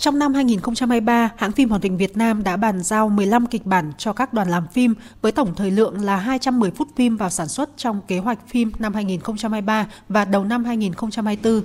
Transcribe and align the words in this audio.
Trong 0.00 0.18
năm 0.18 0.34
2023, 0.34 1.30
hãng 1.36 1.52
phim 1.52 1.68
Hoạt 1.68 1.82
hình 1.82 1.96
Việt 1.96 2.16
Nam 2.16 2.42
đã 2.42 2.56
bàn 2.56 2.82
giao 2.82 3.08
15 3.08 3.46
kịch 3.46 3.66
bản 3.66 3.92
cho 3.98 4.12
các 4.12 4.32
đoàn 4.32 4.48
làm 4.48 4.66
phim 4.66 4.94
với 5.22 5.32
tổng 5.32 5.54
thời 5.54 5.70
lượng 5.70 6.04
là 6.04 6.16
210 6.16 6.70
phút 6.70 6.88
phim 6.96 7.16
vào 7.16 7.30
sản 7.30 7.48
xuất 7.48 7.70
trong 7.76 8.00
kế 8.08 8.18
hoạch 8.18 8.48
phim 8.48 8.72
năm 8.78 8.94
2023 8.94 9.86
và 10.08 10.24
đầu 10.24 10.44
năm 10.44 10.64
2024. 10.64 11.62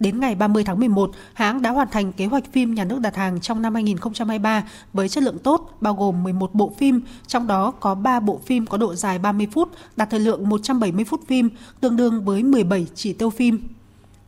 Đến 0.00 0.20
ngày 0.20 0.34
30 0.34 0.64
tháng 0.64 0.80
11, 0.80 1.10
hãng 1.34 1.62
đã 1.62 1.70
hoàn 1.70 1.88
thành 1.88 2.12
kế 2.12 2.26
hoạch 2.26 2.52
phim 2.52 2.74
nhà 2.74 2.84
nước 2.84 3.00
đặt 3.00 3.16
hàng 3.16 3.40
trong 3.40 3.62
năm 3.62 3.74
2023 3.74 4.64
với 4.92 5.08
chất 5.08 5.22
lượng 5.22 5.38
tốt, 5.38 5.76
bao 5.80 5.94
gồm 5.94 6.22
11 6.22 6.54
bộ 6.54 6.72
phim, 6.78 7.00
trong 7.26 7.46
đó 7.46 7.70
có 7.70 7.94
3 7.94 8.20
bộ 8.20 8.40
phim 8.46 8.66
có 8.66 8.78
độ 8.78 8.94
dài 8.94 9.18
30 9.18 9.48
phút, 9.52 9.68
đạt 9.96 10.10
thời 10.10 10.20
lượng 10.20 10.48
170 10.48 11.04
phút 11.04 11.20
phim, 11.26 11.50
tương 11.80 11.96
đương 11.96 12.24
với 12.24 12.42
17 12.42 12.86
chỉ 12.94 13.12
tiêu 13.12 13.30
phim. 13.30 13.68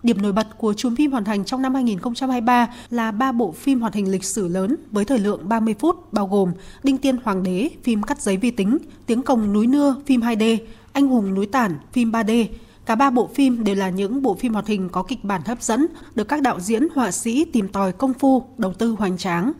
Điểm 0.02 0.22
nổi 0.22 0.32
bật 0.32 0.58
của 0.58 0.74
chùm 0.74 0.96
phim 0.96 1.12
hoàn 1.12 1.24
thành 1.24 1.44
trong 1.44 1.62
năm 1.62 1.74
2023 1.74 2.68
là 2.90 3.10
ba 3.10 3.32
bộ 3.32 3.52
phim 3.52 3.80
hoạt 3.80 3.94
hình 3.94 4.10
lịch 4.10 4.24
sử 4.24 4.48
lớn 4.48 4.76
với 4.90 5.04
thời 5.04 5.18
lượng 5.18 5.48
30 5.48 5.74
phút 5.78 6.12
bao 6.12 6.26
gồm 6.26 6.52
Đinh 6.82 6.98
Tiên 6.98 7.16
Hoàng 7.24 7.42
đế, 7.42 7.70
phim 7.82 8.02
cắt 8.02 8.20
giấy 8.20 8.36
vi 8.36 8.50
tính, 8.50 8.78
Tiếng 9.06 9.22
Cồng 9.22 9.52
núi 9.52 9.66
Nưa, 9.66 9.96
phim 10.06 10.20
2D, 10.20 10.58
Anh 10.92 11.08
hùng 11.08 11.34
núi 11.34 11.46
Tản, 11.46 11.78
phim 11.92 12.12
3D. 12.12 12.46
Cả 12.86 12.94
ba 12.94 13.10
bộ 13.10 13.30
phim 13.34 13.64
đều 13.64 13.74
là 13.74 13.90
những 13.90 14.22
bộ 14.22 14.34
phim 14.34 14.52
hoạt 14.52 14.66
hình 14.66 14.88
có 14.88 15.02
kịch 15.02 15.24
bản 15.24 15.40
hấp 15.46 15.62
dẫn, 15.62 15.86
được 16.14 16.28
các 16.28 16.42
đạo 16.42 16.60
diễn, 16.60 16.88
họa 16.94 17.10
sĩ 17.10 17.44
tìm 17.44 17.68
tòi 17.68 17.92
công 17.92 18.14
phu, 18.14 18.42
đầu 18.58 18.72
tư 18.72 18.96
hoành 18.98 19.18
tráng. 19.18 19.52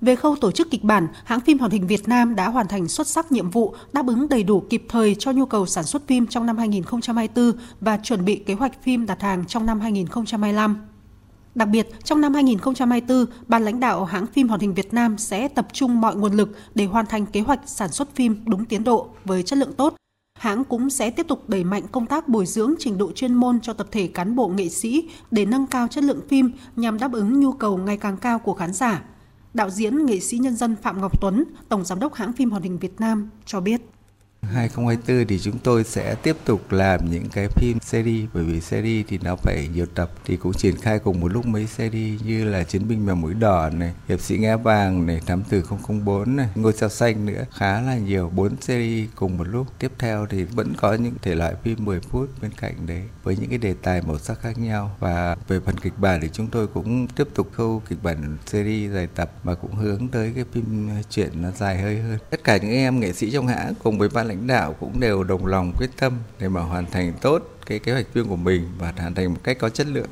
Về 0.00 0.16
khâu 0.16 0.36
tổ 0.36 0.50
chức 0.50 0.70
kịch 0.70 0.84
bản, 0.84 1.08
hãng 1.24 1.40
phim 1.40 1.58
hoạt 1.58 1.72
hình 1.72 1.86
Việt 1.86 2.08
Nam 2.08 2.34
đã 2.36 2.48
hoàn 2.48 2.68
thành 2.68 2.88
xuất 2.88 3.06
sắc 3.06 3.32
nhiệm 3.32 3.50
vụ 3.50 3.74
đáp 3.92 4.06
ứng 4.06 4.28
đầy 4.28 4.42
đủ 4.42 4.62
kịp 4.70 4.84
thời 4.88 5.14
cho 5.14 5.32
nhu 5.32 5.46
cầu 5.46 5.66
sản 5.66 5.84
xuất 5.84 6.06
phim 6.06 6.26
trong 6.26 6.46
năm 6.46 6.58
2024 6.58 7.52
và 7.80 7.98
chuẩn 8.02 8.24
bị 8.24 8.36
kế 8.36 8.54
hoạch 8.54 8.82
phim 8.82 9.06
đặt 9.06 9.22
hàng 9.22 9.44
trong 9.46 9.66
năm 9.66 9.80
2025. 9.80 10.76
Đặc 11.54 11.68
biệt, 11.68 11.88
trong 12.04 12.20
năm 12.20 12.34
2024, 12.34 13.26
ban 13.46 13.64
lãnh 13.64 13.80
đạo 13.80 14.04
hãng 14.04 14.26
phim 14.26 14.48
hoạt 14.48 14.60
hình 14.60 14.74
Việt 14.74 14.94
Nam 14.94 15.18
sẽ 15.18 15.48
tập 15.48 15.68
trung 15.72 16.00
mọi 16.00 16.16
nguồn 16.16 16.32
lực 16.32 16.48
để 16.74 16.84
hoàn 16.84 17.06
thành 17.06 17.26
kế 17.26 17.40
hoạch 17.40 17.60
sản 17.66 17.92
xuất 17.92 18.14
phim 18.14 18.42
đúng 18.46 18.64
tiến 18.64 18.84
độ 18.84 19.08
với 19.24 19.42
chất 19.42 19.58
lượng 19.58 19.72
tốt. 19.72 19.94
Hãng 20.38 20.64
cũng 20.64 20.90
sẽ 20.90 21.10
tiếp 21.10 21.28
tục 21.28 21.48
đẩy 21.48 21.64
mạnh 21.64 21.82
công 21.92 22.06
tác 22.06 22.28
bồi 22.28 22.46
dưỡng 22.46 22.74
trình 22.78 22.98
độ 22.98 23.12
chuyên 23.12 23.34
môn 23.34 23.60
cho 23.60 23.72
tập 23.72 23.86
thể 23.90 24.06
cán 24.06 24.36
bộ 24.36 24.48
nghệ 24.48 24.68
sĩ 24.68 25.08
để 25.30 25.44
nâng 25.44 25.66
cao 25.66 25.88
chất 25.88 26.04
lượng 26.04 26.20
phim 26.28 26.50
nhằm 26.76 26.98
đáp 26.98 27.12
ứng 27.12 27.40
nhu 27.40 27.52
cầu 27.52 27.76
ngày 27.76 27.96
càng 27.96 28.16
cao 28.16 28.38
của 28.38 28.54
khán 28.54 28.72
giả. 28.72 29.02
Đạo 29.58 29.70
diễn 29.70 30.06
nghệ 30.06 30.20
sĩ 30.20 30.38
nhân 30.38 30.56
dân 30.56 30.76
Phạm 30.76 31.00
Ngọc 31.00 31.20
Tuấn, 31.20 31.44
Tổng 31.68 31.84
Giám 31.84 32.00
đốc 32.00 32.14
hãng 32.14 32.32
phim 32.32 32.50
hoạt 32.50 32.62
hình 32.62 32.78
Việt 32.78 33.00
Nam 33.00 33.30
cho 33.44 33.60
biết. 33.60 33.80
2024 34.54 35.26
thì 35.26 35.38
chúng 35.38 35.58
tôi 35.58 35.84
sẽ 35.84 36.14
tiếp 36.14 36.36
tục 36.44 36.72
làm 36.72 37.10
những 37.10 37.28
cái 37.28 37.48
phim 37.48 37.78
series, 37.80 38.28
bởi 38.34 38.44
vì 38.44 38.60
series 38.60 39.06
thì 39.08 39.18
nó 39.22 39.36
phải 39.36 39.68
nhiều 39.74 39.86
tập, 39.94 40.10
thì 40.24 40.36
cũng 40.36 40.52
triển 40.52 40.76
khai 40.76 40.98
cùng 40.98 41.20
một 41.20 41.32
lúc 41.32 41.46
mấy 41.46 41.66
series 41.66 42.22
như 42.22 42.44
là 42.44 42.64
chiến 42.64 42.88
binh 42.88 43.06
mèo 43.06 43.14
mũi 43.14 43.34
đỏ 43.34 43.70
này, 43.70 43.92
hiệp 44.08 44.20
sĩ 44.20 44.38
ngã 44.38 44.56
vàng 44.56 45.06
này, 45.06 45.20
thám 45.26 45.42
tử 45.42 45.62
004 45.78 46.36
này, 46.36 46.48
ngôi 46.54 46.72
sao 46.72 46.88
xanh 46.88 47.26
nữa. 47.26 47.44
Khá 47.52 47.80
là 47.80 47.98
nhiều, 47.98 48.32
bốn 48.34 48.60
series 48.60 49.08
cùng 49.14 49.38
một 49.38 49.44
lúc. 49.48 49.66
Tiếp 49.78 49.92
theo 49.98 50.26
thì 50.30 50.44
vẫn 50.44 50.74
có 50.76 50.94
những 50.94 51.14
thể 51.22 51.34
loại 51.34 51.54
phim 51.64 51.84
10 51.84 52.00
phút 52.00 52.28
bên 52.42 52.50
cạnh 52.60 52.74
đấy, 52.86 53.02
với 53.22 53.36
những 53.36 53.48
cái 53.48 53.58
đề 53.58 53.74
tài 53.82 54.02
màu 54.02 54.18
sắc 54.18 54.40
khác 54.40 54.58
nhau. 54.58 54.96
Và 54.98 55.36
về 55.48 55.60
phần 55.60 55.78
kịch 55.78 55.98
bản 55.98 56.20
thì 56.20 56.28
chúng 56.32 56.46
tôi 56.46 56.66
cũng 56.66 57.06
tiếp 57.06 57.28
tục 57.34 57.50
khâu 57.52 57.82
kịch 57.88 57.98
bản 58.02 58.36
series 58.46 58.92
dài 58.94 59.08
tập, 59.14 59.32
mà 59.44 59.54
cũng 59.54 59.74
hướng 59.74 60.08
tới 60.08 60.32
cái 60.34 60.44
phim 60.52 60.88
chuyện 61.10 61.42
nó 61.42 61.50
dài 61.50 61.78
hơi 61.82 62.00
hơn. 62.00 62.18
Tất 62.30 62.44
cả 62.44 62.56
những 62.56 62.70
em 62.70 63.00
nghệ 63.00 63.12
sĩ 63.12 63.30
trong 63.30 63.46
hãng 63.46 63.74
cùng 63.82 63.98
với 63.98 64.08
ban 64.08 64.26
lãnh 64.26 64.37
đạo 64.46 64.76
cũng 64.80 65.00
đều 65.00 65.24
đồng 65.24 65.46
lòng 65.46 65.72
quyết 65.78 65.90
tâm 65.96 66.12
để 66.38 66.48
mà 66.48 66.60
hoàn 66.60 66.86
thành 66.86 67.12
tốt 67.20 67.42
cái 67.66 67.78
kế 67.78 67.92
hoạch 67.92 68.06
phim 68.12 68.28
của 68.28 68.36
mình 68.36 68.68
và 68.78 68.92
hoàn 68.98 69.14
thành 69.14 69.34
một 69.34 69.40
cách 69.44 69.56
có 69.60 69.68
chất 69.68 69.86
lượng. 69.86 70.08